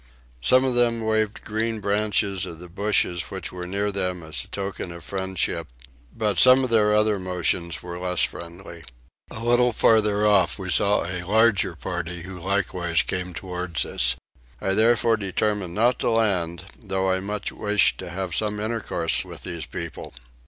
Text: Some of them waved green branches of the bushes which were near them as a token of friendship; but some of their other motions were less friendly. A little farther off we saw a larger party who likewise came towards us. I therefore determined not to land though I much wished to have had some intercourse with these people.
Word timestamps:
Some 0.41 0.65
of 0.65 0.73
them 0.73 1.01
waved 1.01 1.43
green 1.45 1.79
branches 1.79 2.43
of 2.47 2.57
the 2.57 2.67
bushes 2.67 3.29
which 3.29 3.51
were 3.51 3.67
near 3.67 3.91
them 3.91 4.23
as 4.23 4.43
a 4.43 4.47
token 4.47 4.91
of 4.91 5.03
friendship; 5.03 5.67
but 6.17 6.39
some 6.39 6.63
of 6.63 6.71
their 6.71 6.95
other 6.95 7.19
motions 7.19 7.83
were 7.83 7.99
less 7.99 8.23
friendly. 8.23 8.83
A 9.29 9.43
little 9.45 9.71
farther 9.71 10.25
off 10.25 10.57
we 10.57 10.71
saw 10.71 11.05
a 11.05 11.21
larger 11.21 11.75
party 11.75 12.23
who 12.23 12.39
likewise 12.39 13.03
came 13.03 13.35
towards 13.35 13.85
us. 13.85 14.15
I 14.59 14.73
therefore 14.73 15.17
determined 15.17 15.75
not 15.75 15.99
to 15.99 16.09
land 16.09 16.65
though 16.83 17.11
I 17.11 17.19
much 17.19 17.51
wished 17.51 17.99
to 17.99 18.09
have 18.09 18.31
had 18.31 18.35
some 18.37 18.59
intercourse 18.59 19.23
with 19.23 19.43
these 19.43 19.67
people. 19.67 20.15